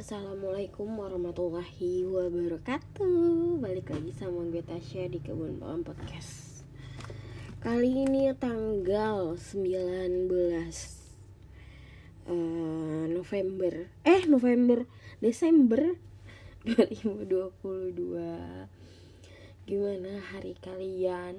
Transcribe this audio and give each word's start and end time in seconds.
Assalamualaikum 0.00 0.96
warahmatullahi 0.96 2.08
wabarakatuh. 2.08 3.60
Balik 3.60 3.92
lagi 3.92 4.16
sama 4.16 4.48
gue 4.48 4.64
Tasya 4.64 5.12
di 5.12 5.20
Kebun 5.20 5.60
Bawang 5.60 5.84
Podcast. 5.84 6.64
Kali 7.60 8.08
ini 8.08 8.32
tanggal 8.32 9.36
19 9.36 10.32
uh, 12.32 13.12
November. 13.12 13.92
Eh 14.00 14.24
November 14.24 14.88
Desember 15.20 15.92
2022 16.64 17.60
Gimana 19.68 20.12
hari 20.32 20.56
kalian? 20.64 21.36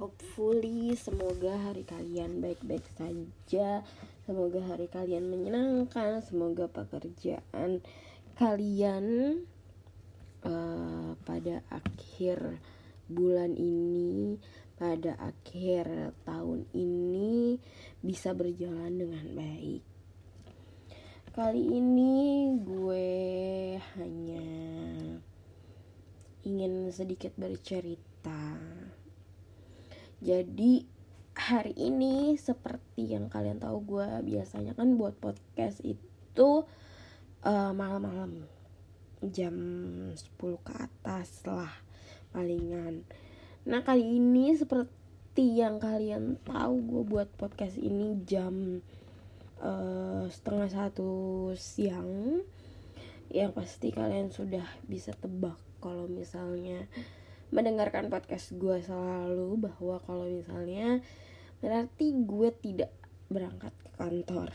Hopefully 0.00 0.96
semoga 0.96 1.52
hari 1.68 1.84
kalian 1.84 2.40
baik-baik 2.40 2.88
saja 2.96 3.84
Semoga 4.26 4.58
hari 4.58 4.90
kalian 4.90 5.30
menyenangkan 5.30 6.18
Semoga 6.18 6.66
pekerjaan 6.66 7.78
kalian 8.34 9.38
uh, 10.42 11.14
pada 11.22 11.62
akhir 11.70 12.58
bulan 13.06 13.54
ini 13.54 14.34
Pada 14.74 15.14
akhir 15.22 16.10
tahun 16.26 16.66
ini 16.74 17.62
bisa 18.02 18.34
berjalan 18.34 18.98
dengan 18.98 19.26
baik. 19.32 19.82
Kali 21.32 21.62
ini 21.80 22.50
gue 22.60 23.08
hanya 23.94 24.50
ingin 26.44 26.88
sedikit 26.90 27.30
bercerita. 27.38 28.58
Jadi 30.20 30.95
hari 31.36 31.76
ini 31.76 32.40
seperti 32.40 33.12
yang 33.12 33.28
kalian 33.28 33.60
tahu 33.60 33.84
gue 33.84 34.08
biasanya 34.24 34.72
kan 34.72 34.96
buat 34.96 35.20
podcast 35.20 35.84
itu 35.84 36.64
uh, 37.44 37.72
malam-malam. 37.76 38.48
Jam 39.20 39.56
10 40.12 40.16
ke 40.64 40.72
atas 40.72 41.44
lah 41.44 41.72
palingan. 42.32 43.04
Nah 43.68 43.84
kali 43.84 44.16
ini 44.16 44.56
seperti 44.56 45.60
yang 45.60 45.76
kalian 45.76 46.40
tahu 46.40 46.74
gue 46.80 47.02
buat 47.04 47.28
podcast 47.36 47.76
ini 47.76 48.24
jam 48.24 48.80
uh, 49.60 50.24
setengah 50.32 50.68
satu 50.72 51.12
siang. 51.52 52.40
Yang 53.28 53.50
pasti 53.52 53.92
kalian 53.92 54.32
sudah 54.32 54.64
bisa 54.88 55.12
tebak 55.12 55.60
kalau 55.84 56.08
misalnya 56.08 56.88
mendengarkan 57.54 58.10
podcast 58.10 58.56
gue 58.58 58.82
selalu 58.82 59.70
bahwa 59.70 60.02
kalau 60.02 60.26
misalnya 60.26 61.04
berarti 61.60 62.12
gue 62.26 62.48
tidak 62.60 62.92
berangkat 63.26 63.72
ke 63.82 63.88
kantor. 63.96 64.48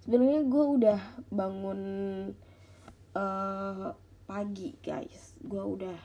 Sebenarnya 0.00 0.42
gue 0.48 0.64
udah 0.80 1.00
bangun 1.30 1.80
uh, 3.14 3.92
pagi 4.26 4.74
guys. 4.80 5.36
Gue 5.44 5.62
udah 5.62 5.98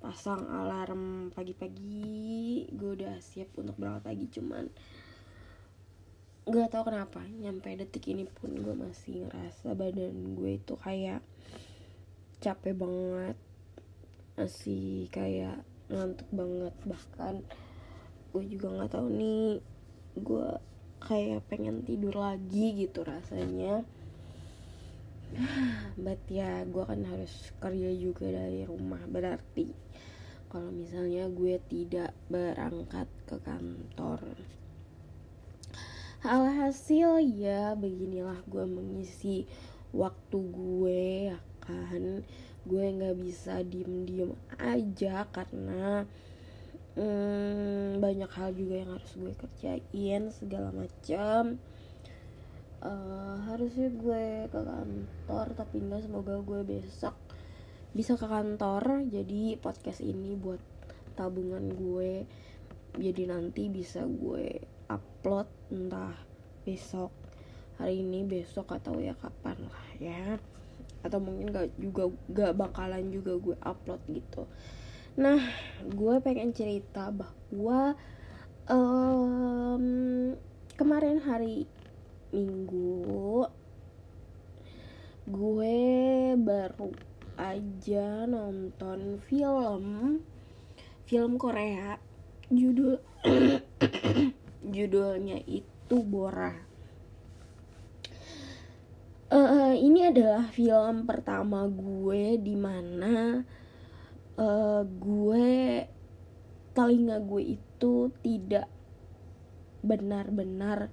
pasang 0.00 0.46
alarm 0.48 1.34
pagi-pagi. 1.34 2.70
Gue 2.72 2.96
udah 2.96 3.20
siap 3.20 3.52
untuk 3.58 3.76
berangkat 3.76 4.04
pagi 4.04 4.26
cuman 4.32 4.64
gak 6.44 6.76
tau 6.76 6.84
kenapa 6.84 7.24
nyampe 7.24 7.72
detik 7.72 8.12
ini 8.12 8.28
pun 8.28 8.52
gue 8.52 8.76
masih 8.76 9.24
ngerasa 9.24 9.72
badan 9.72 10.36
gue 10.36 10.60
itu 10.60 10.74
kayak 10.76 11.24
capek 12.40 12.76
banget. 12.76 13.36
Masih 14.36 15.08
kayak 15.12 15.64
ngantuk 15.88 16.28
banget 16.32 16.74
bahkan 16.88 17.44
gue 18.34 18.42
juga 18.50 18.66
nggak 18.66 18.90
tahu 18.90 19.08
nih 19.14 19.62
gue 20.18 20.48
kayak 20.98 21.46
pengen 21.46 21.86
tidur 21.86 22.18
lagi 22.18 22.74
gitu 22.74 23.06
rasanya. 23.06 23.86
But 26.04 26.18
ya 26.26 26.66
gue 26.66 26.82
kan 26.82 27.06
harus 27.06 27.54
kerja 27.62 27.90
juga 27.94 28.26
dari 28.26 28.66
rumah. 28.66 28.98
Berarti 29.06 29.70
kalau 30.50 30.74
misalnya 30.74 31.30
gue 31.30 31.62
tidak 31.70 32.10
berangkat 32.26 33.06
ke 33.30 33.38
kantor. 33.38 34.22
Alhasil 36.26 37.22
ya 37.22 37.78
beginilah 37.78 38.42
gue 38.50 38.66
mengisi 38.66 39.46
waktu 39.94 40.38
gue 40.42 41.30
ya 41.30 41.38
kan? 41.62 42.26
Gue 42.66 42.84
nggak 42.98 43.14
bisa 43.22 43.62
diem 43.62 44.02
diem 44.02 44.32
aja 44.58 45.28
karena 45.30 46.08
hmm, 46.98 47.98
banyak 47.98 48.30
hal 48.30 48.50
juga 48.54 48.74
yang 48.82 48.90
harus 48.94 49.12
gue 49.14 49.32
kerjain 49.34 50.22
segala 50.30 50.70
macam 50.70 51.58
uh, 52.84 53.36
harusnya 53.48 53.88
gue 53.90 54.24
ke 54.52 54.60
kantor 54.60 55.46
tapi 55.56 55.76
enggak 55.80 56.04
semoga 56.04 56.38
gue 56.44 56.60
besok 56.62 57.16
bisa 57.94 58.18
ke 58.18 58.26
kantor. 58.26 59.06
Jadi 59.06 59.56
podcast 59.62 60.02
ini 60.02 60.34
buat 60.34 60.58
tabungan 61.14 61.72
gue. 61.72 62.26
Jadi 62.98 63.22
nanti 63.30 63.70
bisa 63.70 64.02
gue 64.02 64.58
upload 64.90 65.46
entah 65.70 66.14
besok 66.66 67.10
hari 67.78 68.02
ini 68.02 68.22
besok 68.26 68.74
atau 68.74 68.98
ya 68.98 69.14
kapan 69.14 69.58
lah 69.66 69.86
ya. 70.02 70.24
Atau 71.06 71.22
mungkin 71.22 71.54
gak 71.54 71.70
juga 71.78 72.10
gak 72.34 72.52
bakalan 72.58 73.14
juga 73.14 73.38
gue 73.38 73.56
upload 73.62 74.02
gitu 74.10 74.44
nah 75.14 75.38
gue 75.84 76.14
pengen 76.22 76.50
cerita 76.50 77.14
bahwa 77.14 77.94
um, 78.66 79.84
kemarin 80.74 81.22
hari 81.22 81.70
minggu 82.34 83.46
gue 85.24 85.78
baru 86.36 86.90
aja 87.40 88.28
nonton 88.28 89.18
film 89.24 89.84
film 91.04 91.36
Korea. 91.36 91.96
Judul 92.52 93.00
judulnya 94.74 95.40
itu 95.48 95.96
Bora. 96.04 96.52
Uh, 99.34 99.74
ini 99.74 100.06
adalah 100.12 100.46
film 100.52 101.08
pertama 101.08 101.66
gue 101.66 102.38
di 102.38 102.54
mana 102.54 103.42
uh, 104.38 104.82
gue 104.84 105.48
telinga 106.74 107.22
gue 107.22 107.58
itu 107.58 108.10
tidak 108.22 108.66
benar-benar 109.84 110.90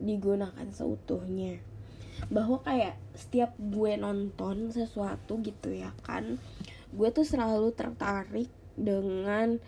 digunakan 0.00 0.66
seutuhnya. 0.74 1.60
Bahwa 2.30 2.62
kayak 2.62 2.98
setiap 3.14 3.54
gue 3.58 3.98
nonton 3.98 4.70
sesuatu 4.70 5.42
gitu 5.42 5.74
ya 5.74 5.90
kan 6.06 6.38
gue 6.94 7.08
tuh 7.10 7.26
selalu 7.26 7.74
tertarik 7.74 8.46
dengan 8.78 9.58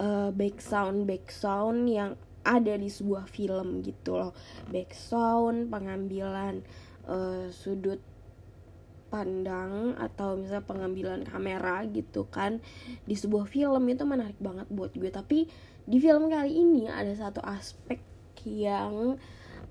uh, 0.00 0.32
back 0.32 0.64
sound 0.64 1.04
back 1.04 1.28
sound 1.28 1.92
yang 1.92 2.16
ada 2.40 2.72
di 2.72 2.88
sebuah 2.88 3.28
film 3.28 3.84
gitu 3.84 4.16
loh. 4.16 4.32
Back 4.72 4.96
sound 4.96 5.68
pengambilan 5.68 6.64
uh, 7.04 7.52
sudut 7.52 8.00
pandang 9.10 9.98
atau 9.98 10.38
misalnya 10.38 10.64
pengambilan 10.64 11.26
kamera 11.26 11.82
gitu 11.90 12.30
kan 12.30 12.62
di 13.04 13.18
sebuah 13.18 13.50
film 13.50 13.82
itu 13.90 14.06
menarik 14.06 14.38
banget 14.38 14.70
buat 14.70 14.94
gue. 14.94 15.10
Tapi 15.10 15.50
di 15.84 15.98
film 15.98 16.30
kali 16.30 16.54
ini 16.54 16.86
ada 16.86 17.10
satu 17.12 17.42
aspek 17.42 17.98
yang 18.46 19.18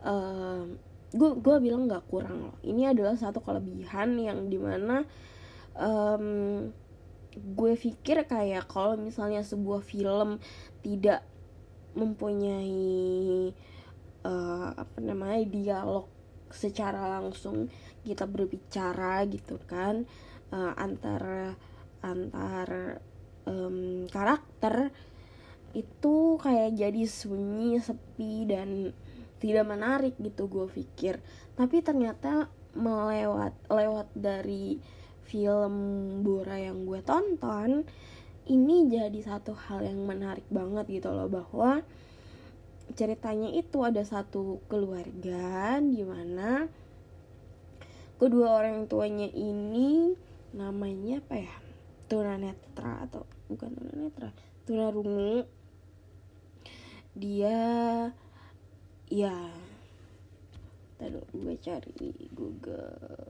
uh, 0.03 0.63
gue 1.09 1.31
gue 1.41 1.55
bilang 1.63 1.87
nggak 1.89 2.05
kurang 2.11 2.51
loh. 2.51 2.57
Ini 2.61 2.93
adalah 2.93 3.17
satu 3.17 3.41
kelebihan 3.41 4.19
yang 4.19 4.51
di 4.51 4.59
mana 4.59 5.07
um, 5.79 6.67
gue 7.33 7.73
pikir 7.79 8.27
kayak 8.27 8.67
kalau 8.67 8.99
misalnya 8.99 9.41
sebuah 9.41 9.81
film 9.81 10.37
tidak 10.83 11.23
mempunyai 11.95 13.53
uh, 14.27 14.69
apa 14.75 14.97
namanya 15.01 15.45
dialog 15.49 16.05
secara 16.49 17.19
langsung 17.19 17.69
kita 18.05 18.25
berbicara 18.25 19.23
gitu 19.27 19.59
kan 19.67 20.07
uh, 20.51 20.73
antar 20.75 21.55
antar 21.99 22.99
um, 23.45 24.07
karakter 24.07 24.91
itu 25.77 26.39
kayak 26.41 26.73
jadi 26.73 27.03
sunyi 27.05 27.77
sepi 27.77 28.49
dan 28.49 28.93
tidak 29.39 29.65
menarik 29.69 30.13
gitu 30.19 30.49
gue 30.49 30.67
pikir. 30.67 31.21
Tapi 31.55 31.79
ternyata 31.85 32.51
melewat 32.73 33.53
lewat 33.69 34.07
dari 34.13 34.77
film 35.29 35.73
Bora 36.25 36.57
yang 36.57 36.89
gue 36.89 37.05
tonton 37.05 37.85
ini 38.49 38.89
jadi 38.89 39.19
satu 39.21 39.53
hal 39.53 39.85
yang 39.85 40.01
menarik 40.09 40.45
banget 40.49 40.89
gitu 40.89 41.13
loh 41.13 41.29
bahwa 41.29 41.85
ceritanya 42.97 43.53
itu 43.53 43.85
ada 43.85 44.01
satu 44.01 44.65
keluarga 44.65 45.77
di 45.77 46.01
mana 46.01 46.65
kedua 48.19 48.59
orang 48.59 48.85
tuanya 48.91 49.31
ini 49.31 50.13
namanya 50.51 51.23
apa 51.23 51.35
ya? 51.39 51.55
Tunanetra 52.11 53.07
atau 53.07 53.23
bukan 53.47 53.69
tunanetra 53.73 54.29
tunarungu 54.69 55.49
dia 57.17 57.57
ya 59.09 59.37
dulu 60.99 61.25
gue 61.31 61.55
cari 61.63 62.11
Google. 62.35 63.25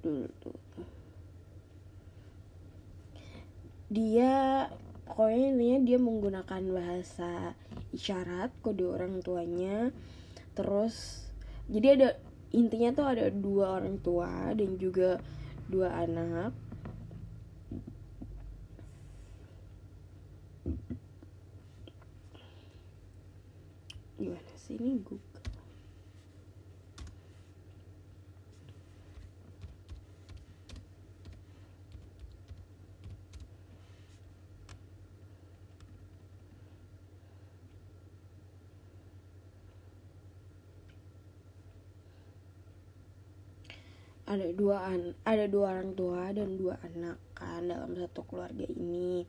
Dulu 0.00 0.26
tuh 0.40 0.58
dia 3.86 4.66
pokoknya 5.06 5.54
intinya 5.54 5.78
dia 5.86 5.98
menggunakan 6.02 6.62
bahasa 6.74 7.54
isyarat 7.94 8.50
kode 8.64 8.82
orang 8.88 9.22
tuanya. 9.22 9.94
Terus 10.58 11.28
jadi 11.70 12.00
ada 12.00 12.08
intinya 12.56 12.90
tuh 12.96 13.06
ada 13.06 13.28
dua 13.28 13.76
orang 13.76 14.00
tua 14.00 14.50
dan 14.56 14.80
juga 14.80 15.20
dua 15.68 15.92
anak. 15.92 16.56
Gimana 24.16 24.52
sih 24.56 24.80
ini? 24.80 24.96
Google 25.04 25.35
ada 44.26 44.50
dua 44.50 44.90
an 44.90 45.14
ada 45.22 45.46
dua 45.46 45.78
orang 45.78 45.94
tua 45.94 46.34
dan 46.34 46.58
dua 46.58 46.74
anak 46.82 47.18
kan 47.38 47.62
dalam 47.70 47.94
satu 47.94 48.26
keluarga 48.26 48.66
ini. 48.66 49.22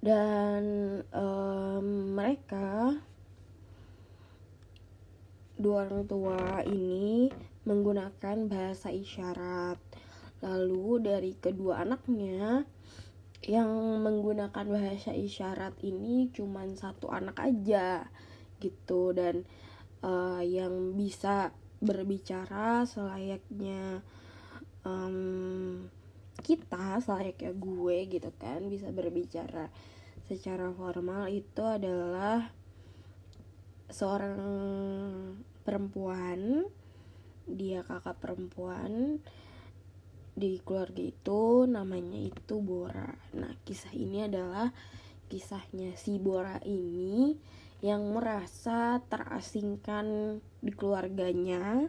Dan 0.00 0.64
um, 1.12 2.16
mereka 2.16 2.96
dua 5.60 5.84
orang 5.84 6.08
tua 6.08 6.64
ini 6.64 7.28
menggunakan 7.68 8.48
bahasa 8.48 8.88
isyarat 8.88 9.76
lalu 10.40 11.04
dari 11.04 11.32
kedua 11.36 11.84
anaknya 11.84 12.64
yang 13.44 13.68
menggunakan 14.04 14.66
bahasa 14.68 15.16
isyarat 15.16 15.80
ini 15.80 16.28
cuman 16.32 16.76
satu 16.76 17.08
anak 17.08 17.40
aja 17.40 18.08
gitu. 18.60 19.16
Dan 19.16 19.48
uh, 20.04 20.44
yang 20.44 20.96
bisa 20.96 21.52
berbicara 21.80 22.84
selayaknya 22.84 24.04
um, 24.84 25.88
kita 26.40 27.00
selayaknya 27.00 27.52
gue 27.56 27.96
gitu 28.08 28.30
kan 28.36 28.64
bisa 28.68 28.88
berbicara 28.92 29.68
secara 30.28 30.72
formal 30.72 31.28
itu 31.28 31.64
adalah 31.64 32.52
seorang 33.90 34.40
perempuan 35.64 36.64
dia 37.50 37.82
kakak 37.82 38.16
perempuan 38.22 39.18
di 40.40 40.56
keluarga 40.64 41.04
itu 41.04 41.68
namanya 41.68 42.16
itu 42.16 42.64
Bora. 42.64 43.12
Nah, 43.36 43.52
kisah 43.68 43.92
ini 43.92 44.24
adalah 44.24 44.72
kisahnya 45.28 45.92
si 46.00 46.16
Bora 46.16 46.56
ini 46.64 47.36
yang 47.84 48.08
merasa 48.16 49.04
terasingkan 49.12 50.40
di 50.64 50.72
keluarganya 50.72 51.88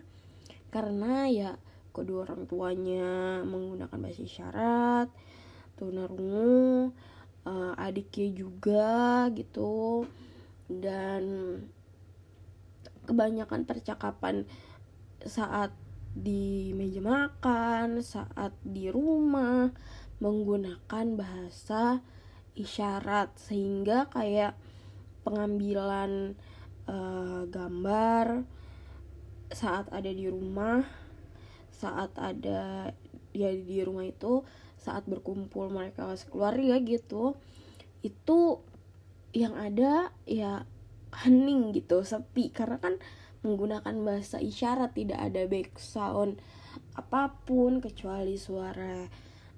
karena 0.71 1.27
ya 1.31 1.51
kedua 1.91 2.23
orang 2.27 2.47
tuanya 2.47 3.43
menggunakan 3.43 3.99
bahasa 3.99 4.23
isyarat, 4.23 5.07
tunarungu, 5.75 6.91
uh, 7.43 7.73
adiknya 7.75 8.27
juga 8.35 9.27
gitu 9.35 10.07
dan 10.71 11.23
kebanyakan 13.03 13.67
percakapan 13.67 14.47
saat 15.27 15.75
di 16.11 16.75
meja 16.75 16.99
makan, 16.99 18.03
saat 18.03 18.51
di 18.63 18.91
rumah 18.91 19.71
menggunakan 20.19 21.05
bahasa 21.15 22.03
isyarat. 22.55 23.35
Sehingga 23.39 24.11
kayak 24.11 24.59
pengambilan 25.23 26.35
uh, 26.89 27.47
gambar 27.47 28.43
saat 29.51 29.91
ada 29.91 30.11
di 30.11 30.31
rumah, 30.31 30.83
saat 31.71 32.15
ada 32.15 32.91
dia 33.31 33.51
di 33.55 33.79
rumah 33.83 34.07
itu, 34.07 34.43
saat 34.79 35.07
berkumpul 35.07 35.71
mereka 35.71 36.11
sekeluarga 36.15 36.79
gitu, 36.83 37.35
itu 38.03 38.59
yang 39.31 39.55
ada 39.55 40.11
ya 40.27 40.67
hening 41.23 41.71
gitu, 41.75 42.03
sepi. 42.03 42.51
Karena 42.51 42.79
kan 42.79 42.99
menggunakan 43.41 43.95
bahasa 44.05 44.37
isyarat 44.37 44.93
tidak 44.93 45.17
ada 45.17 45.49
back 45.49 45.77
sound 45.81 46.37
apa 46.93 47.33
pun 47.47 47.81
kecuali 47.81 48.37
suara 48.37 49.07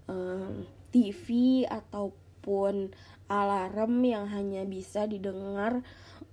um, 0.07 0.63
TV 0.93 1.61
ataupun 1.67 2.93
alarm 3.27 3.93
yang 4.05 4.29
hanya 4.29 4.63
bisa 4.63 5.09
didengar 5.09 5.81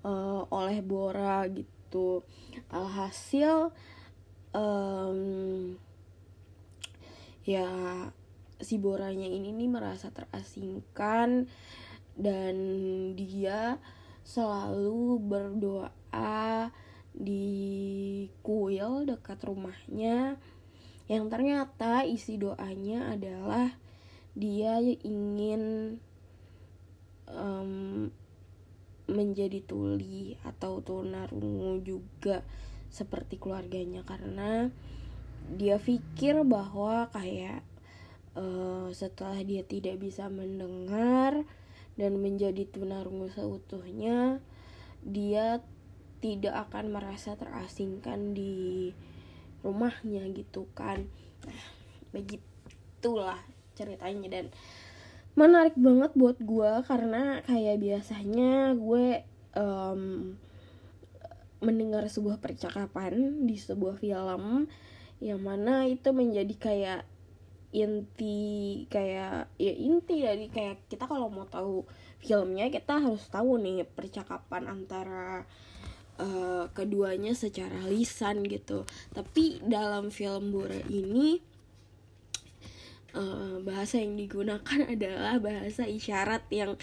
uh, 0.05 0.44
oleh 0.52 0.85
Bora 0.85 1.49
gitu. 1.49 2.23
Alhasil 2.70 3.75
um, 4.55 5.75
ya 7.43 7.67
si 8.61 8.76
Boranya 8.76 9.26
ini 9.26 9.56
nih 9.56 9.70
merasa 9.73 10.12
terasingkan 10.12 11.49
dan 12.20 12.56
dia 13.17 13.81
selalu 14.23 15.17
berdoa 15.19 16.69
di 17.14 18.28
kuil 18.44 19.06
dekat 19.06 19.42
rumahnya. 19.44 20.38
Yang 21.10 21.24
ternyata 21.26 22.06
isi 22.06 22.38
doanya 22.38 23.14
adalah 23.14 23.74
dia 24.38 24.78
ingin 24.82 25.96
um, 27.26 28.06
menjadi 29.10 29.58
tuli 29.66 30.38
atau 30.46 30.78
tunarungu 30.78 31.82
juga 31.82 32.46
seperti 32.90 33.42
keluarganya. 33.42 34.06
Karena 34.06 34.70
dia 35.50 35.82
pikir 35.82 36.46
bahwa 36.46 37.10
kayak 37.10 37.66
uh, 38.38 38.87
setelah 38.94 39.42
dia 39.42 39.66
tidak 39.66 39.99
bisa 39.99 40.30
mendengar 40.30 41.42
dan 41.99 42.23
menjadi 42.23 42.64
tunarungu 42.70 43.28
seutuhnya 43.35 44.38
dia 45.04 45.61
tidak 46.20 46.68
akan 46.68 46.92
merasa 46.92 47.34
terasingkan 47.34 48.36
di 48.36 48.92
rumahnya 49.64 50.24
gitu 50.32 50.68
kan. 50.76 51.04
Nah 51.44 51.64
begitulah 52.12 53.40
ceritanya 53.76 54.28
dan 54.28 54.46
menarik 55.38 55.78
banget 55.78 56.12
buat 56.18 56.36
gue 56.42 56.72
karena 56.84 57.40
kayak 57.46 57.80
biasanya 57.80 58.76
gue 58.76 59.24
um, 59.56 60.34
mendengar 61.60 62.04
sebuah 62.08 62.40
percakapan 62.40 63.46
di 63.46 63.56
sebuah 63.56 64.00
film 64.00 64.66
yang 65.20 65.40
mana 65.44 65.84
itu 65.84 66.10
menjadi 66.16 66.54
kayak 66.56 67.02
inti 67.70 68.82
kayak 68.90 69.46
ya 69.54 69.70
inti 69.70 70.26
dari 70.26 70.50
kayak 70.50 70.90
kita 70.90 71.06
kalau 71.06 71.30
mau 71.30 71.46
tahu 71.46 71.86
filmnya 72.18 72.66
kita 72.66 72.98
harus 72.98 73.22
tahu 73.30 73.62
nih 73.62 73.86
percakapan 73.86 74.66
antara 74.66 75.46
uh, 76.20 76.64
keduanya 76.76 77.32
secara 77.32 77.88
lisan 77.88 78.44
gitu. 78.44 78.84
Tapi 79.16 79.64
dalam 79.64 80.12
film 80.12 80.52
Bora 80.52 80.76
ini 80.92 81.40
uh, 83.16 83.58
bahasa 83.64 83.98
yang 83.98 84.20
digunakan 84.20 84.80
adalah 84.94 85.40
bahasa 85.40 85.88
isyarat 85.88 86.44
yang 86.52 86.76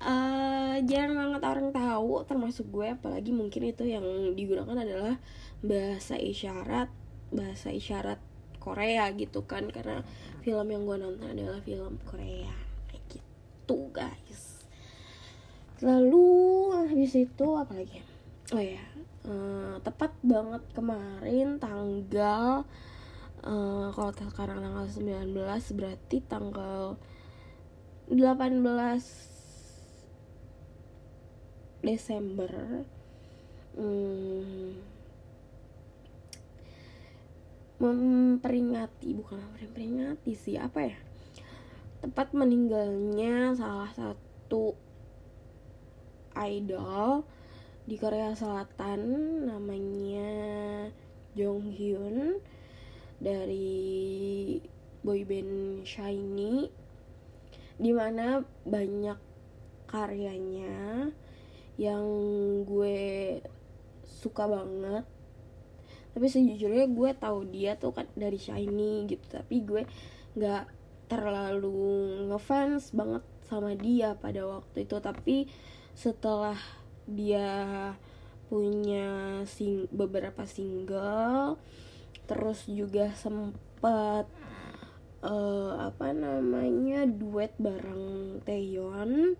uh, 0.00 0.78
jarang 0.86 1.18
banget 1.18 1.42
orang 1.42 1.68
tahu 1.74 2.22
termasuk 2.24 2.66
gue 2.70 2.94
apalagi 2.94 3.34
mungkin 3.34 3.74
itu 3.74 3.84
yang 3.84 4.04
digunakan 4.38 4.78
adalah 4.86 5.18
bahasa 5.60 6.16
isyarat 6.16 6.88
bahasa 7.34 7.74
isyarat 7.74 8.22
Korea 8.62 9.10
gitu 9.18 9.44
kan. 9.44 9.66
Karena 9.74 10.06
film 10.46 10.66
yang 10.70 10.86
gue 10.86 10.96
nonton 10.96 11.26
adalah 11.26 11.58
film 11.66 11.98
Korea. 12.06 12.54
Gitu 13.10 13.76
guys. 13.90 14.62
Lalu 15.80 16.28
habis 16.92 17.16
itu 17.16 17.46
apa 17.56 17.72
lagi 17.72 18.09
oh 18.50 18.62
ya 18.62 18.82
uh, 19.26 19.78
tepat 19.84 20.10
banget 20.26 20.62
kemarin 20.74 21.62
tanggal 21.62 22.66
uh, 23.46 23.86
kalau 23.94 24.12
sekarang 24.12 24.60
tanggal 24.60 24.86
19 24.88 25.34
berarti 25.78 26.16
tanggal 26.26 26.98
18 28.10 29.30
Desember. 31.80 32.84
Hmm, 33.70 34.76
memperingati 37.80 39.16
bukan 39.16 39.40
memperingati 39.40 40.32
sih 40.36 40.60
apa 40.60 40.92
ya? 40.92 40.98
Tepat 42.04 42.36
meninggalnya 42.36 43.56
salah 43.56 43.88
satu 43.96 44.76
idol 46.36 47.24
di 47.90 47.98
Korea 47.98 48.30
Selatan 48.38 49.02
namanya 49.50 50.30
Jong 51.34 51.74
Hyun 51.74 52.38
dari 53.18 54.62
boyband 55.02 55.82
Shiny 55.82 56.70
di 57.82 57.90
mana 57.90 58.46
banyak 58.62 59.18
karyanya 59.90 61.10
yang 61.82 62.06
gue 62.62 63.42
suka 64.06 64.46
banget. 64.46 65.02
Tapi 66.14 66.26
sejujurnya 66.30 66.86
gue 66.94 67.10
tahu 67.18 67.50
dia 67.50 67.74
tuh 67.74 67.90
kan 67.90 68.06
dari 68.14 68.38
shiny 68.38 69.10
gitu 69.10 69.26
tapi 69.34 69.66
gue 69.66 69.82
nggak 70.38 70.64
terlalu 71.10 72.30
ngefans 72.30 72.94
banget 72.94 73.26
sama 73.50 73.74
dia 73.74 74.14
pada 74.14 74.46
waktu 74.46 74.86
itu. 74.86 74.94
Tapi 75.02 75.50
setelah 75.98 76.79
dia 77.10 77.50
punya 78.50 79.42
sing 79.46 79.86
beberapa 79.94 80.42
single 80.42 81.54
terus 82.26 82.66
juga 82.66 83.10
sempet 83.14 84.26
uh, 85.22 85.72
apa 85.90 86.14
namanya 86.14 87.06
duet 87.06 87.54
bareng 87.58 88.38
Taeyeon. 88.46 89.34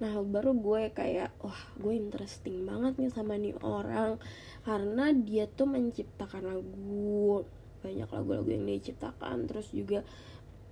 Nah 0.00 0.12
baru 0.26 0.52
gue 0.58 0.90
kayak 0.90 1.32
wah 1.40 1.62
gue 1.78 1.94
interesting 1.94 2.66
banget 2.66 2.98
nih 2.98 3.12
sama 3.12 3.38
nih 3.38 3.54
orang 3.62 4.18
karena 4.66 5.14
dia 5.14 5.46
tuh 5.46 5.70
menciptakan 5.70 6.44
lagu 6.50 7.46
banyak 7.84 8.08
lagu-lagu 8.08 8.48
yang 8.48 8.64
dia 8.64 8.80
ciptakan 8.80 9.44
terus 9.44 9.68
juga 9.70 10.00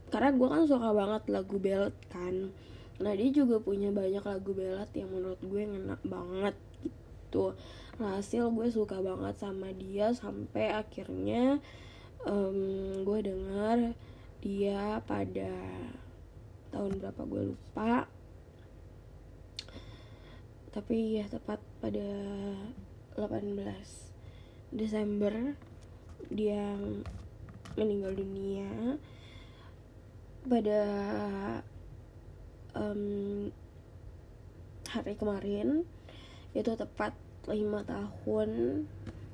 karena 0.08 0.32
gue 0.32 0.48
kan 0.48 0.64
suka 0.64 0.90
banget 0.96 1.22
lagu 1.28 1.56
ballad 1.60 1.96
kan 2.08 2.50
nah 3.00 3.12
dia 3.16 3.30
juga 3.32 3.62
punya 3.62 3.88
banyak 3.88 4.20
lagu 4.20 4.52
ballad 4.52 4.90
yang 4.92 5.08
menurut 5.08 5.40
gue 5.40 5.62
enak 5.64 6.00
banget 6.04 6.56
gitu. 7.32 7.56
Nah, 7.96 8.20
hasil 8.20 8.52
gue 8.52 8.68
suka 8.68 9.00
banget 9.00 9.40
sama 9.40 9.72
dia 9.72 10.12
sampai 10.12 10.68
akhirnya 10.68 11.56
um, 12.28 13.00
gue 13.08 13.18
dengar 13.24 13.96
dia 14.44 15.00
pada 15.08 15.48
tahun 16.68 17.00
berapa 17.00 17.22
gue 17.24 17.42
lupa. 17.56 18.04
Tapi 20.72 21.20
ya 21.20 21.28
tepat 21.28 21.60
pada 21.80 22.08
18 23.16 23.56
Desember 24.72 25.56
dia 26.28 26.76
meninggal 27.76 28.12
dunia. 28.12 29.00
Pada 30.42 30.80
um, 32.76 33.48
hari 34.88 35.16
kemarin 35.16 35.88
itu 36.52 36.72
tepat 36.76 37.16
lima 37.48 37.82
tahun 37.82 38.84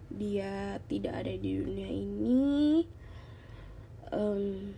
dia 0.08 0.80
tidak 0.88 1.14
ada 1.24 1.34
di 1.36 1.50
dunia 1.60 1.88
ini. 1.90 2.86
Um, 4.08 4.72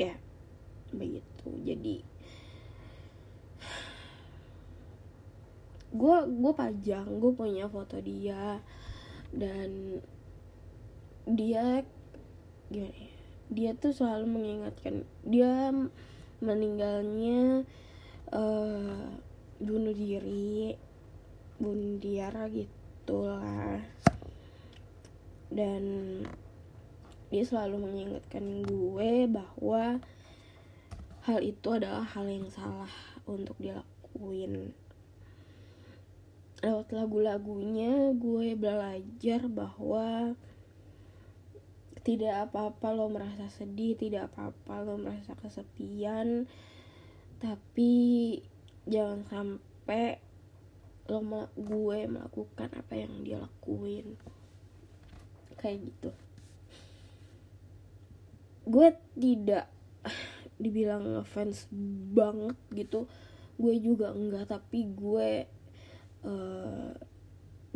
ya 0.00 0.16
begitu. 0.94 1.48
Jadi 1.66 1.96
gue 5.88 6.16
gue 6.28 6.52
pajang 6.56 7.08
gue 7.20 7.32
punya 7.36 7.68
foto 7.68 8.00
dia. 8.00 8.64
Dan 9.28 10.00
dia 11.28 11.84
gimana 12.72 12.96
ya? 12.96 13.12
Dia 13.48 13.70
tuh 13.76 13.92
selalu 13.92 14.26
mengingatkan 14.28 15.04
dia 15.24 15.72
meninggalnya 16.38 17.66
uh, 18.30 19.10
bunuh 19.58 19.94
diri 19.94 20.78
bunuh 21.58 21.98
diri 21.98 22.44
gitu 22.54 23.16
lah 23.26 23.82
dan 25.48 25.82
dia 27.28 27.44
selalu 27.44 27.84
mengingatkan 27.84 28.64
gue 28.64 29.28
bahwa 29.28 30.00
hal 31.28 31.38
itu 31.44 31.68
adalah 31.68 32.04
hal 32.16 32.24
yang 32.24 32.48
salah 32.48 32.88
untuk 33.28 33.52
dilakuin. 33.60 34.72
Lewat 36.64 36.88
lagu-lagunya 36.90 38.16
gue 38.16 38.56
belajar 38.56 39.44
bahwa 39.44 40.32
tidak 42.08 42.48
apa-apa 42.48 42.96
lo 42.96 43.12
merasa 43.12 43.52
sedih 43.52 43.92
tidak 43.92 44.32
apa-apa 44.32 44.80
lo 44.80 44.96
merasa 44.96 45.36
kesepian. 45.36 46.48
Tapi 47.36 47.92
jangan 48.88 49.28
sampai 49.28 50.16
lo 51.12 51.20
gue 51.52 51.98
melakukan 52.08 52.72
apa 52.72 52.94
yang 52.96 53.12
dia 53.28 53.36
lakuin. 53.44 54.16
Kayak 55.60 55.92
gitu. 55.92 56.10
Gue 58.64 58.96
tidak 59.12 59.68
dibilang 60.64 61.20
fans 61.28 61.68
banget 62.16 62.56
gitu. 62.72 63.04
Gue 63.60 63.76
juga 63.84 64.16
enggak 64.16 64.48
tapi 64.48 64.88
gue 64.96 65.44
uh, 66.24 66.90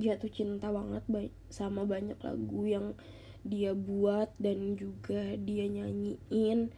jatuh 0.01 0.33
cinta 0.33 0.73
banget 0.73 1.05
sama 1.53 1.85
banyak 1.85 2.17
lagu 2.25 2.65
yang 2.65 2.97
dia 3.43 3.75
buat 3.75 4.31
dan 4.39 4.79
juga 4.79 5.35
dia 5.39 5.67
nyanyiin. 5.67 6.71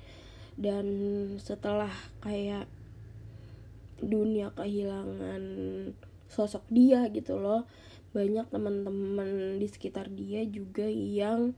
Dan 0.55 0.87
setelah 1.43 1.91
kayak 2.23 2.71
dunia 3.99 4.51
kehilangan 4.55 5.43
sosok 6.31 6.67
dia 6.71 7.07
gitu 7.15 7.39
loh 7.39 7.63
banyak 8.15 8.47
teman-teman 8.47 9.59
di 9.59 9.67
sekitar 9.67 10.07
dia 10.07 10.47
juga 10.47 10.87
yang 10.87 11.51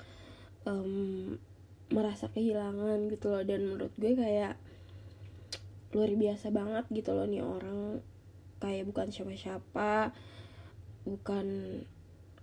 um, 0.64 1.36
merasa 1.92 2.32
kehilangan 2.32 3.12
gitu 3.12 3.28
loh. 3.28 3.44
Dan 3.44 3.76
menurut 3.76 3.92
gue 4.00 4.16
kayak 4.16 4.56
luar 5.92 6.10
biasa 6.16 6.48
banget 6.50 6.84
gitu 6.90 7.12
loh 7.12 7.28
nih 7.28 7.44
orang. 7.44 8.00
Kayak 8.56 8.88
bukan 8.88 9.12
siapa-siapa 9.12 10.16
bukan 11.06 11.46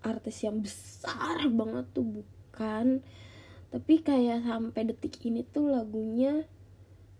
artis 0.05 0.45
yang 0.45 0.61
besar 0.61 1.49
banget 1.49 1.89
tuh 1.91 2.23
bukan 2.53 3.01
tapi 3.73 4.05
kayak 4.05 4.45
sampai 4.45 4.85
detik 4.85 5.17
ini 5.25 5.41
tuh 5.41 5.73
lagunya 5.73 6.45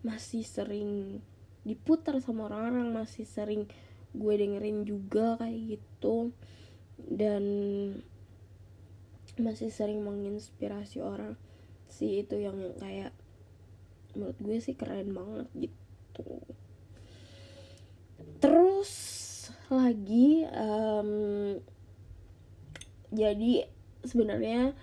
masih 0.06 0.46
sering 0.46 1.18
diputar 1.66 2.22
sama 2.22 2.46
orang-orang 2.46 2.94
masih 2.94 3.25
sering 3.25 3.66
gue 4.13 4.34
dengerin 4.38 4.86
juga 4.86 5.42
kayak 5.42 5.82
gitu. 5.82 6.30
Dan 7.02 7.44
masih 9.42 9.74
sering 9.74 10.06
menginspirasi 10.06 11.02
orang 11.02 11.34
sih 11.90 12.22
itu 12.22 12.38
yang 12.38 12.78
kayak 12.78 13.18
menurut 14.13 14.38
gue 14.38 14.62
sih 14.62 14.78
keren 14.78 15.10
banget 15.18 15.50
gitu. 15.58 16.38
Terus 18.38 18.94
lagi 19.74 20.46
um, 20.54 21.58
jadi 23.10 23.66
sebenarnya 24.06 24.78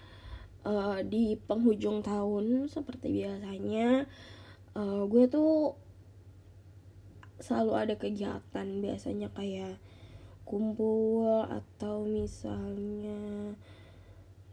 uh, 0.64 1.00
di 1.04 1.36
penghujung 1.36 2.04
tahun 2.04 2.68
seperti 2.68 3.24
biasanya 3.24 4.04
uh, 4.76 5.02
gue 5.08 5.24
tuh 5.30 5.76
selalu 7.40 7.72
ada 7.72 7.94
kegiatan 7.96 8.68
biasanya 8.84 9.32
kayak 9.32 9.80
kumpul 10.44 11.46
atau 11.48 12.04
misalnya 12.04 13.54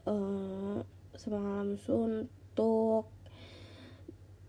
uh, 0.07 0.79
semalam 1.17 1.75
suntuk. 1.75 3.09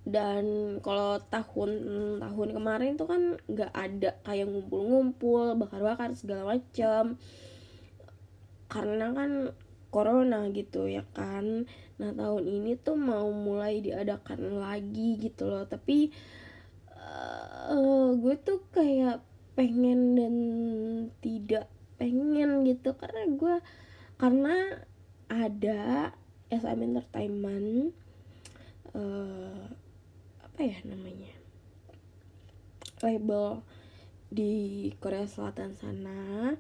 Dan 0.09 0.79
kalau 0.81 1.21
tahun 1.29 1.71
tahun 2.17 2.49
kemarin 2.57 2.97
tuh 2.97 3.09
kan 3.13 3.37
nggak 3.45 3.73
ada 3.77 4.17
kayak 4.25 4.49
ngumpul-ngumpul 4.49 5.53
bakar-bakar 5.61 6.17
segala 6.17 6.57
macam 6.57 7.21
karena 8.73 9.13
kan 9.13 9.31
corona 9.89 10.49
gitu 10.53 10.89
ya 10.89 11.05
kan. 11.17 11.65
Nah 11.99 12.11
tahun 12.15 12.45
ini 12.45 12.77
tuh 12.79 12.97
mau 12.97 13.29
mulai 13.33 13.81
diadakan 13.81 14.61
lagi 14.61 15.19
gitu 15.19 15.49
loh. 15.49 15.65
Tapi 15.65 16.13
uh, 17.73 18.15
gue 18.17 18.35
tuh 18.41 18.65
kayak 18.73 19.25
pengen 19.57 20.15
dan 20.15 20.37
tidak 21.25 21.67
pengen 21.97 22.69
gitu. 22.69 22.95
Karena 22.95 23.23
gue 23.33 23.57
karena 24.19 24.55
ada 25.29 26.13
SM 26.49 26.81
Entertainment 26.81 27.93
uh, 28.97 29.69
apa 30.41 30.61
ya 30.65 30.81
namanya 30.89 31.33
label 33.05 33.63
di 34.29 34.91
Korea 34.99 35.25
Selatan 35.29 35.77
sana 35.77 36.53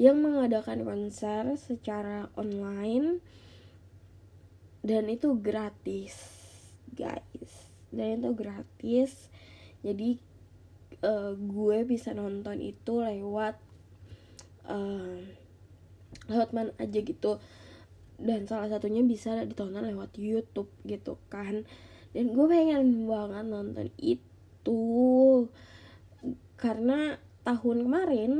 yang 0.00 0.24
mengadakan 0.24 0.88
konser 0.88 1.60
secara 1.60 2.32
online 2.32 3.20
dan 4.80 5.12
itu 5.12 5.36
gratis 5.36 6.16
guys. 6.96 7.68
Dan 7.92 8.24
itu 8.24 8.32
gratis. 8.32 9.28
Jadi 9.84 10.16
uh, 11.04 11.36
gue 11.36 11.78
bisa 11.84 12.16
nonton 12.16 12.64
itu 12.64 13.04
lewat 13.04 13.60
uh, 14.72 15.20
lewat 16.32 16.48
mana 16.56 16.72
aja 16.80 17.00
gitu. 17.04 17.36
Dan 18.16 18.48
salah 18.48 18.72
satunya 18.72 19.04
bisa 19.04 19.36
ditonton 19.44 19.84
lewat 19.84 20.16
YouTube 20.16 20.72
gitu 20.88 21.20
kan. 21.28 21.68
Dan 22.16 22.32
gue 22.32 22.46
pengen 22.48 23.04
banget 23.04 23.44
nonton 23.52 23.92
itu. 24.00 24.80
Karena 26.56 27.20
tahun 27.44 27.84
kemarin 27.84 28.32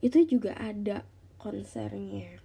itu 0.00 0.24
juga 0.24 0.56
ada 0.56 1.04
konsernya. 1.40 2.40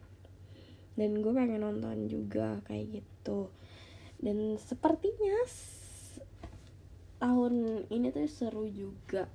Dan 0.95 1.19
gue 1.19 1.31
pengen 1.35 1.63
nonton 1.63 2.07
juga 2.07 2.63
kayak 2.67 3.03
gitu. 3.03 3.51
Dan 4.19 4.55
sepertinya 4.55 5.35
tahun 7.19 7.87
ini 7.91 8.11
tuh 8.15 8.27
seru 8.31 8.67
juga. 8.71 9.27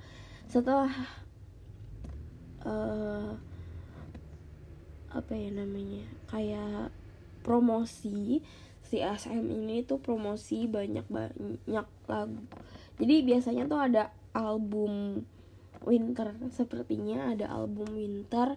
Setelah 0.49 0.93
uh, 2.65 3.37
apa 5.11 5.33
ya 5.35 5.51
namanya 5.51 6.07
kayak 6.31 6.95
promosi 7.43 8.39
si 8.91 8.97
SM 8.99 9.43
ini 9.47 9.87
tuh 9.87 10.03
promosi 10.03 10.67
banyak 10.67 11.07
banyak 11.07 11.87
lagu. 12.11 12.43
Jadi 13.01 13.15
biasanya 13.23 13.65
tuh 13.71 13.81
ada 13.81 14.11
album 14.35 15.25
winter 15.85 16.37
sepertinya 16.53 17.33
ada 17.33 17.49
album 17.49 17.97
winter 17.97 18.57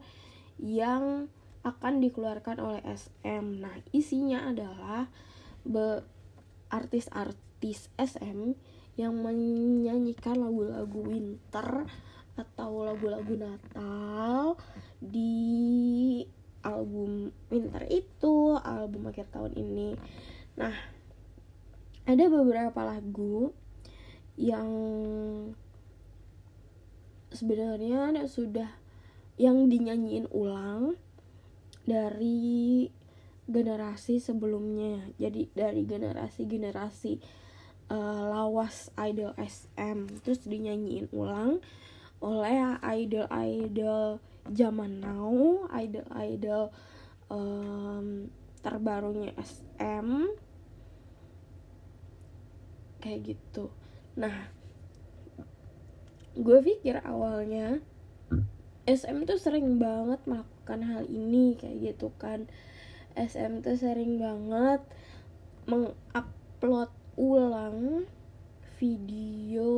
yang 0.60 1.27
akan 1.63 2.03
dikeluarkan 2.03 2.60
oleh 2.60 2.82
SM. 2.84 3.63
Nah, 3.63 3.75
isinya 3.96 4.51
adalah 4.51 5.08
artis-artis 6.68 7.88
SM 7.96 8.51
yang 9.00 9.13
menyanyikan 9.24 10.38
lagu-lagu 10.38 11.00
winter 11.01 11.88
atau 12.34 12.84
lagu-lagu 12.84 13.34
Natal 13.38 14.58
di 15.00 16.22
album 16.63 17.32
winter 17.48 17.84
itu, 17.88 18.60
album 18.60 19.08
akhir 19.08 19.32
tahun 19.32 19.53
ini. 19.56 19.96
Nah, 20.60 20.75
ada 22.03 22.25
beberapa 22.27 22.84
lagu 22.84 23.56
yang 24.36 24.68
sebenarnya 27.34 28.13
sudah 28.30 28.70
yang 29.36 29.66
dinyanyiin 29.68 30.30
ulang 30.30 30.96
dari 31.84 32.88
generasi 33.50 34.24
sebelumnya. 34.24 35.10
Jadi 35.20 35.52
dari 35.52 35.84
generasi-generasi 35.84 37.13
uh, 37.92 38.22
lawas 38.32 38.94
idol 38.96 39.36
SM 39.36 40.24
terus 40.24 40.46
dinyanyiin 40.48 41.12
ulang 41.12 41.60
oleh 42.24 42.80
idol-idol 42.80 44.24
zaman 44.48 45.04
now 45.04 45.68
idol-idol 45.75 46.72
um, 47.28 48.32
terbarunya 48.63 49.36
SM 49.36 50.32
kayak 53.04 53.36
gitu. 53.36 53.68
Nah 54.16 54.62
gue 56.34 56.60
pikir 56.66 56.98
awalnya 57.06 57.78
SM 58.84 59.24
tuh 59.24 59.40
sering 59.40 59.80
banget 59.80 60.20
melakukan 60.28 60.84
hal 60.84 61.04
ini 61.08 61.56
kayak 61.56 61.96
gitu 61.96 62.12
kan. 62.20 62.52
SM 63.16 63.62
tuh 63.63 63.78
sering 63.80 64.20
banget 64.20 64.84
mengupload 65.70 66.92
ulang 67.16 68.10
video 68.82 69.72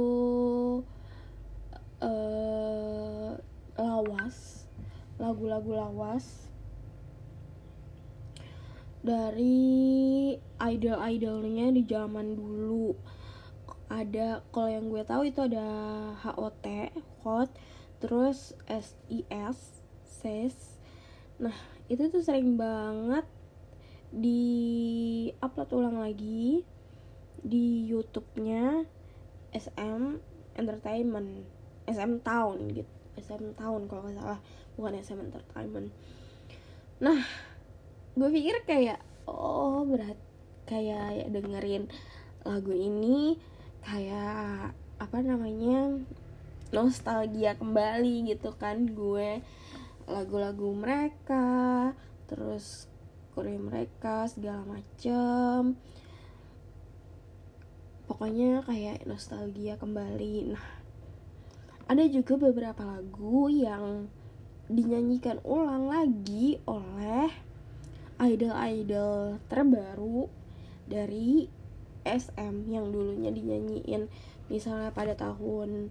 uh, 2.01 3.35
lawas 3.77 4.65
lagu-lagu 5.21 5.71
lawas 5.75 6.49
dari 9.05 10.33
idol-idolnya 10.57 11.69
di 11.69 11.85
zaman 11.85 12.33
dulu 12.33 12.97
ada 13.95 14.43
kalau 14.51 14.67
yang 14.67 14.91
gue 14.91 15.03
tahu 15.07 15.31
itu 15.31 15.39
ada 15.39 15.63
HOT 16.19 16.91
hot 17.23 17.47
terus 18.03 18.51
SIS 18.67 19.79
SES 20.03 20.55
nah 21.39 21.55
itu 21.87 22.11
tuh 22.11 22.19
sering 22.19 22.59
banget 22.59 23.23
di 24.11 24.43
upload 25.39 25.71
ulang 25.75 25.97
lagi 26.03 26.63
di 27.45 27.85
YouTube-nya 27.85 28.87
SM 29.53 30.03
Entertainment. 30.57 31.45
SM 31.85 32.25
Town 32.25 32.57
gitu. 32.73 32.89
SM 33.19 33.53
Town 33.53 33.85
kalau 33.85 34.09
nggak 34.09 34.17
salah 34.17 34.39
bukan 34.73 34.97
SM 34.97 35.19
Entertainment. 35.21 35.93
Nah 37.03 37.21
gue 38.17 38.29
pikir 38.33 38.65
kayak 38.65 38.99
oh 39.29 39.85
berat. 39.85 40.17
Kayak 40.65 41.05
ya 41.13 41.25
dengerin 41.29 41.85
lagu 42.41 42.73
ini 42.73 43.37
kayak 43.85 44.73
apa 44.97 45.17
namanya 45.21 46.01
nostalgia 46.73 47.53
kembali 47.53 48.33
gitu 48.33 48.51
kan 48.57 48.89
gue 48.89 49.45
lagu-lagu 50.09 50.73
mereka 50.73 51.93
terus 52.25 52.89
Korea 53.35 53.59
mereka 53.59 54.31
segala 54.31 54.63
macem. 54.63 55.75
Pokoknya 58.07 58.63
kayak 58.63 59.03
nostalgia 59.03 59.75
kembali. 59.75 60.55
Nah 60.55 60.65
ada 61.85 62.01
juga 62.07 62.39
beberapa 62.39 62.81
lagu 62.87 63.51
yang 63.51 64.07
dinyanyikan 64.71 65.43
ulang 65.45 65.91
lagi 65.91 66.57
oleh 66.65 67.29
idol-idol 68.17 69.37
terbaru 69.51 70.25
dari 70.87 71.45
SM 72.05 72.69
yang 72.69 72.93
dulunya 72.93 73.33
dinyanyiin 73.33 74.07
misalnya 74.47 74.93
pada 74.93 75.17
tahun 75.17 75.89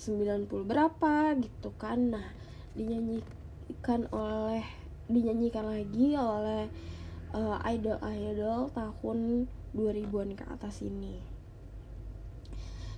90 0.00 0.48
berapa 0.48 1.36
gitu 1.38 1.70
kan. 1.76 2.16
Nah 2.16 2.26
dinyanyikan 2.74 4.10
oleh 4.10 4.64
dinyanyikan 5.06 5.68
lagi 5.68 6.16
oleh 6.16 6.66
uh, 7.36 7.60
idol-idol 7.68 8.72
tahun 8.72 9.46
2000-an 9.76 10.30
ke 10.34 10.44
atas 10.48 10.80
ini. 10.80 11.20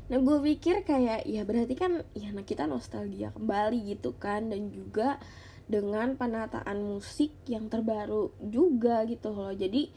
Nah 0.07 0.23
gue 0.23 0.39
pikir 0.39 0.87
kayak 0.87 1.27
ya 1.27 1.43
berarti 1.43 1.75
kan 1.75 2.07
ya 2.15 2.31
nah 2.31 2.47
kita 2.47 2.71
nostalgia 2.71 3.35
kembali 3.35 3.97
gitu 3.97 4.15
kan. 4.17 4.49
Dan 4.49 4.71
juga 4.71 5.19
dengan 5.67 6.15
penataan 6.15 6.79
musik 6.79 7.35
yang 7.51 7.67
terbaru 7.67 8.31
juga 8.39 9.03
gitu 9.05 9.35
loh. 9.35 9.51
Jadi 9.51 9.91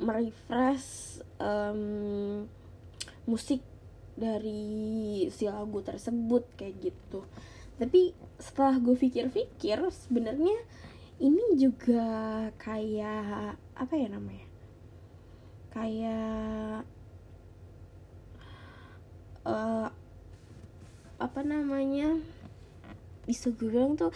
merefresh 0.00 1.20
um, 1.40 2.44
musik 3.26 3.60
dari 4.16 5.28
si 5.28 5.44
lagu 5.44 5.84
tersebut 5.84 6.48
kayak 6.56 6.92
gitu. 6.92 7.24
Tapi 7.76 8.16
setelah 8.40 8.80
gue 8.80 8.96
pikir-pikir 8.96 9.76
sebenarnya 9.92 10.56
ini 11.20 11.56
juga 11.60 12.04
kayak 12.56 13.60
apa 13.76 13.94
ya 13.96 14.08
namanya? 14.08 14.48
Kayak 15.72 16.88
uh, 19.44 19.88
apa 21.20 21.40
namanya? 21.44 22.16
Bisa 23.28 23.52
gue 23.52 23.68
bilang 23.68 24.00
tuh 24.00 24.12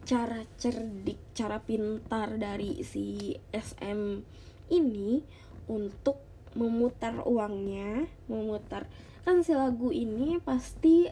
cara 0.00 0.40
cerdik 0.56 1.20
cara 1.36 1.60
pintar 1.60 2.40
dari 2.40 2.80
si 2.80 3.36
SM 3.52 4.24
ini 4.70 5.20
untuk 5.68 6.22
memutar 6.54 7.22
uangnya 7.22 8.10
memutar. 8.26 8.90
Kan 9.22 9.46
si 9.46 9.54
lagu 9.54 9.94
ini 9.94 10.40
pasti 10.42 11.06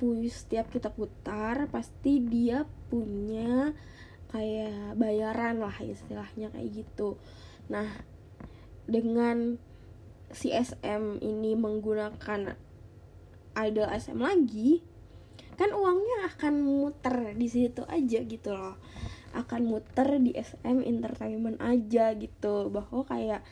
setiap 0.00 0.72
kita 0.72 0.88
putar 0.88 1.68
pasti 1.68 2.24
dia 2.24 2.64
punya 2.88 3.76
kayak 4.32 4.96
bayaran 4.96 5.60
lah 5.60 5.76
istilahnya 5.84 6.48
kayak 6.48 6.72
gitu. 6.72 7.20
Nah 7.68 7.88
dengan 8.88 9.60
si 10.30 10.54
ini 11.20 11.52
menggunakan 11.58 12.54
idol 13.60 13.88
SM 13.90 14.18
lagi 14.22 14.80
kan 15.58 15.76
uangnya 15.76 16.32
akan 16.32 16.54
muter 16.64 17.36
di 17.36 17.44
situ 17.50 17.84
aja 17.84 18.24
gitu 18.24 18.56
loh 18.56 18.80
akan 19.36 19.62
muter 19.66 20.18
di 20.18 20.34
SM 20.34 20.82
Entertainment 20.82 21.58
aja 21.62 22.14
gitu. 22.14 22.68
Bahwa 22.68 23.06
kayak 23.06 23.42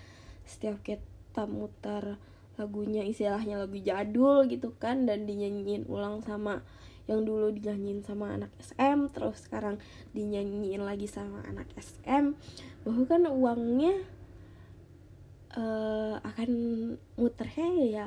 setiap 0.48 0.80
kita 0.82 1.44
muter 1.44 2.16
lagunya 2.58 3.06
istilahnya 3.06 3.62
lagu 3.62 3.78
jadul 3.78 4.50
gitu 4.50 4.74
kan 4.82 5.06
dan 5.06 5.30
dinyanyiin 5.30 5.86
ulang 5.86 6.18
sama 6.26 6.66
yang 7.06 7.22
dulu 7.22 7.54
dinyanyiin 7.54 8.02
sama 8.02 8.34
anak 8.34 8.50
SM 8.58 9.14
terus 9.14 9.46
sekarang 9.46 9.78
dinyanyiin 10.12 10.82
lagi 10.82 11.06
sama 11.06 11.40
anak 11.46 11.70
SM 11.78 12.34
bahwa 12.82 13.02
kan 13.06 13.22
uangnya 13.30 13.94
uh, 15.56 16.20
akan 16.20 16.50
muternya 17.16 17.68
ya 17.80 18.06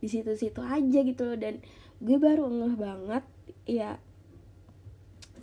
di 0.00 0.08
situ-situ 0.08 0.64
aja 0.64 1.00
gitu 1.04 1.22
loh. 1.28 1.38
Dan 1.38 1.60
gue 2.00 2.16
baru 2.16 2.48
ngeh 2.48 2.74
banget 2.80 3.24
ya 3.68 4.00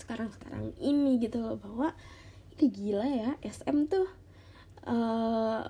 sekarang-sekarang 0.08 0.72
ini 0.80 1.20
gitu 1.20 1.44
loh 1.44 1.60
bahwa 1.60 1.92
ini 2.56 2.72
gila 2.72 3.04
ya 3.04 3.32
SM 3.44 3.92
tuh 3.92 4.08
uh, 4.88 5.68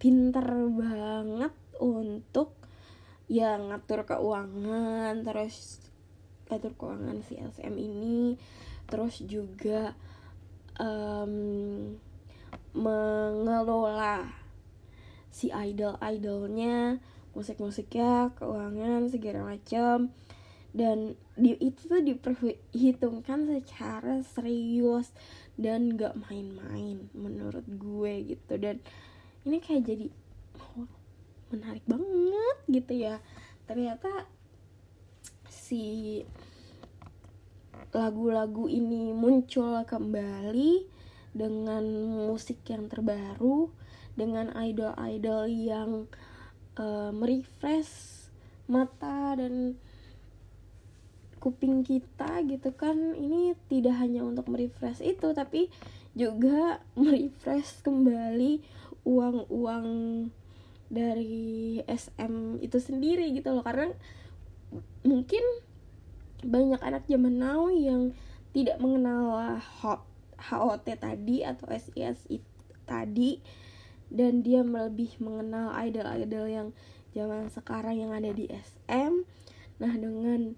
pinter 0.00 0.48
banget 0.72 1.52
untuk 1.76 2.56
ya 3.28 3.60
ngatur 3.60 4.08
keuangan 4.08 5.20
terus 5.28 5.84
ngatur 6.48 6.72
keuangan 6.72 7.20
si 7.20 7.36
SM 7.36 7.76
ini 7.76 8.40
terus 8.88 9.20
juga 9.28 9.92
um, 10.80 11.92
mengelola 12.72 14.24
si 15.28 15.52
idol-idolnya 15.52 16.96
musik-musiknya 17.36 18.32
keuangan 18.40 19.12
segala 19.12 19.52
macam 19.52 20.16
dan 20.76 21.16
di, 21.32 21.56
itu 21.56 21.88
tuh 21.88 22.04
diperhitungkan 22.04 23.48
secara 23.48 24.20
serius 24.20 25.08
dan 25.56 25.96
gak 25.96 26.12
main-main 26.28 27.08
menurut 27.16 27.64
gue 27.64 28.36
gitu. 28.36 28.60
Dan 28.60 28.84
ini 29.48 29.56
kayak 29.64 29.88
jadi 29.88 30.06
oh, 30.76 30.84
menarik 31.48 31.80
banget 31.88 32.58
gitu 32.68 32.92
ya. 32.92 33.24
Ternyata 33.64 34.28
si 35.48 36.20
lagu-lagu 37.96 38.68
ini 38.68 39.16
muncul 39.16 39.80
kembali 39.88 40.84
dengan 41.32 41.84
musik 42.28 42.60
yang 42.68 42.92
terbaru 42.92 43.72
dengan 44.12 44.52
idol-idol 44.52 45.48
yang 45.48 45.90
uh, 46.76 47.12
merefresh 47.16 48.28
mata 48.68 49.40
dan 49.40 49.80
kuping 51.46 51.86
kita 51.86 52.42
gitu 52.42 52.74
kan. 52.74 53.14
Ini 53.14 53.54
tidak 53.70 54.02
hanya 54.02 54.26
untuk 54.26 54.50
merefresh 54.50 54.98
itu 54.98 55.30
tapi 55.30 55.70
juga 56.18 56.82
merefresh 56.98 57.86
kembali 57.86 58.58
uang-uang 59.06 59.86
dari 60.90 61.78
SM 61.86 62.58
itu 62.58 62.82
sendiri 62.82 63.30
gitu 63.30 63.54
loh. 63.54 63.62
Karena 63.62 63.94
mungkin 65.06 65.42
banyak 66.42 66.82
anak 66.82 67.06
zaman 67.06 67.38
now 67.38 67.70
yang 67.70 68.10
tidak 68.50 68.82
mengenal 68.82 69.56
HOT 70.40 70.86
tadi 70.98 71.46
atau 71.46 71.70
SIS 71.70 72.26
tadi 72.86 73.38
dan 74.08 74.40
dia 74.40 74.62
lebih 74.62 75.18
mengenal 75.18 75.74
idol-idol 75.82 76.46
yang 76.46 76.68
zaman 77.16 77.50
sekarang 77.50 77.96
yang 77.98 78.12
ada 78.12 78.30
di 78.30 78.46
SM 78.48 79.26
nah 79.76 79.92
dengan 79.92 80.56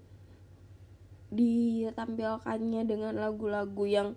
ditampilkannya 1.29 2.81
dengan 2.85 3.13
lagu-lagu 3.17 3.85
yang 3.85 4.09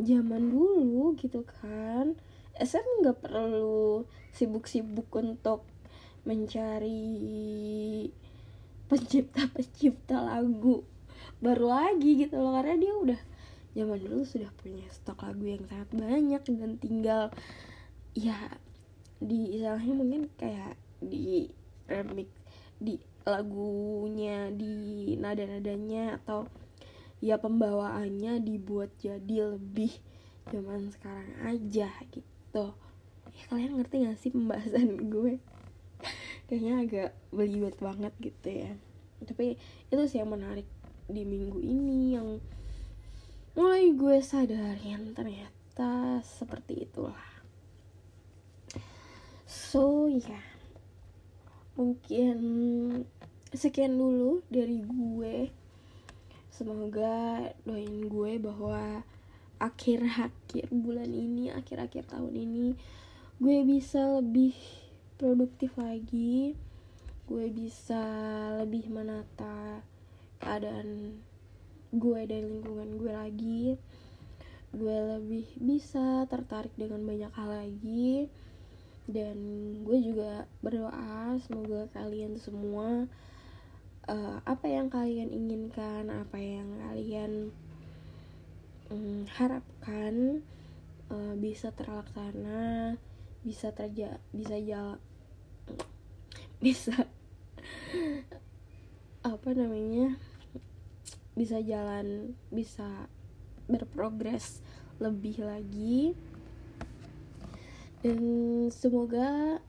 zaman 0.00 0.52
dulu 0.52 1.16
gitu 1.16 1.44
kan. 1.44 2.16
SM 2.54 3.02
nggak 3.02 3.24
perlu 3.24 4.06
sibuk-sibuk 4.30 5.10
untuk 5.14 5.66
mencari 6.24 7.04
pencipta-pencipta 8.88 10.22
lagu 10.22 10.84
baru 11.40 11.66
lagi 11.68 12.24
gitu 12.24 12.40
loh 12.40 12.56
karena 12.56 12.76
dia 12.80 12.94
udah 12.94 13.20
zaman 13.74 13.98
dulu 14.00 14.22
sudah 14.24 14.48
punya 14.60 14.86
stok 14.88 15.26
lagu 15.26 15.44
yang 15.44 15.64
sangat 15.66 15.90
banyak 15.92 16.42
dan 16.46 16.72
tinggal 16.78 17.22
ya 18.14 18.36
di 19.18 19.58
istilahnya 19.58 19.94
mungkin 19.98 20.22
kayak 20.38 20.78
di 21.02 21.50
remix 21.90 22.30
di 22.78 23.02
lagunya 23.24 24.52
di 24.52 25.16
nada-nadanya 25.16 26.20
atau 26.20 26.44
ya 27.24 27.40
pembawaannya 27.40 28.44
dibuat 28.44 28.92
jadi 29.00 29.56
lebih 29.56 29.96
zaman 30.52 30.92
sekarang 30.92 31.32
aja 31.40 31.88
gitu. 32.12 32.66
Ya 33.34 33.42
kalian 33.48 33.80
ngerti 33.80 34.04
gak 34.04 34.20
sih 34.20 34.30
pembahasan 34.30 35.00
gue? 35.14 35.40
Kayaknya 36.52 36.74
agak 36.84 37.10
belibet 37.32 37.76
banget 37.80 38.12
gitu 38.20 38.48
ya. 38.52 38.72
Tapi 39.24 39.56
itu 39.88 40.02
sih 40.04 40.20
yang 40.20 40.36
menarik 40.36 40.68
di 41.08 41.24
minggu 41.24 41.64
ini 41.64 42.20
yang 42.20 42.28
mulai 43.56 43.88
gue 43.96 44.20
sadar 44.20 44.76
yang 44.84 45.16
ternyata 45.16 46.20
seperti 46.20 46.84
itulah. 46.84 47.32
So 49.48 50.12
ya. 50.12 50.28
yeah 50.28 50.53
mungkin 51.74 52.38
sekian 53.50 53.98
dulu 53.98 54.42
dari 54.50 54.82
gue. 54.82 55.50
Semoga 56.50 57.50
doain 57.66 58.06
gue 58.06 58.32
bahwa 58.38 59.02
akhir-akhir 59.58 60.70
bulan 60.70 61.10
ini 61.10 61.50
akhir-akhir 61.50 62.10
tahun 62.10 62.34
ini 62.34 62.78
gue 63.42 63.58
bisa 63.66 64.22
lebih 64.22 64.54
produktif 65.18 65.74
lagi. 65.74 66.54
Gue 67.26 67.50
bisa 67.50 68.02
lebih 68.62 68.92
menata 68.92 69.82
keadaan 70.38 71.18
gue 71.90 72.20
dan 72.30 72.42
lingkungan 72.46 72.90
gue 73.02 73.12
lagi. 73.14 73.62
Gue 74.74 74.94
lebih 75.18 75.46
bisa 75.58 76.26
tertarik 76.30 76.74
dengan 76.78 77.02
banyak 77.02 77.32
hal 77.34 77.50
lagi 77.50 78.30
dan 79.04 79.36
gue 79.84 79.98
juga 80.00 80.48
berdoa 80.64 81.36
semoga 81.44 81.92
kalian 81.92 82.40
semua 82.40 83.04
uh, 84.08 84.40
apa 84.48 84.66
yang 84.68 84.88
kalian 84.88 85.28
inginkan 85.28 86.08
apa 86.08 86.40
yang 86.40 86.68
kalian 86.88 87.52
um, 88.88 89.28
harapkan 89.36 90.40
uh, 91.12 91.36
bisa 91.36 91.68
terlaksana 91.76 92.96
bisa 93.44 93.76
terja 93.76 94.16
bisa 94.32 94.56
jalan 94.56 95.00
bisa 96.64 96.96
apa 99.24 99.50
namanya 99.52 100.16
bisa 101.36 101.60
jalan 101.60 102.36
bisa 102.48 103.08
berprogres 103.68 104.64
lebih 105.00 105.44
lagi 105.44 106.14
dan 108.04 108.20
semoga 108.68 109.64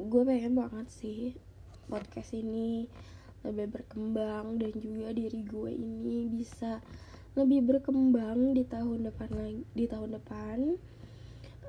gue 0.00 0.22
pengen 0.24 0.56
banget 0.56 0.88
sih 0.88 1.36
podcast 1.84 2.32
ini 2.32 2.88
lebih 3.44 3.76
berkembang 3.76 4.56
dan 4.56 4.72
juga 4.80 5.12
diri 5.12 5.44
gue 5.44 5.68
ini 5.68 6.32
bisa 6.32 6.80
lebih 7.36 7.60
berkembang 7.60 8.56
di 8.56 8.64
tahun 8.64 9.04
depan 9.04 9.30
lagi 9.36 9.68
di 9.76 9.84
tahun 9.84 10.16
depan. 10.16 10.80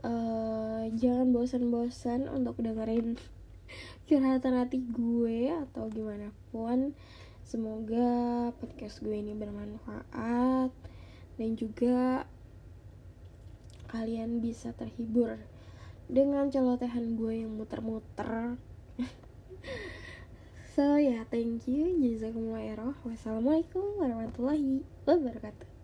Uh, 0.05 0.87
jangan 0.95 1.35
bosan-bosan 1.35 2.31
untuk 2.31 2.61
dengerin 2.63 3.19
curhatan 4.07 4.55
hati 4.55 4.87
gue 4.87 5.51
atau 5.51 5.91
gimana 5.91 6.31
pun. 6.55 6.95
Semoga 7.43 8.49
podcast 8.55 9.03
gue 9.03 9.19
ini 9.19 9.35
bermanfaat 9.35 10.71
dan 11.35 11.49
juga 11.59 12.23
kalian 13.95 14.43
bisa 14.43 14.75
terhibur 14.75 15.39
dengan 16.11 16.51
celotehan 16.51 17.15
gue 17.15 17.47
yang 17.47 17.55
muter-muter. 17.55 18.59
So 20.75 20.99
ya 20.99 21.07
yeah, 21.07 21.21
thank 21.31 21.71
you. 21.71 21.87
Jazakumullah 22.03 22.99
wassalamualaikum 23.07 23.95
warahmatullahi 23.95 24.83
wabarakatuh 25.07 25.74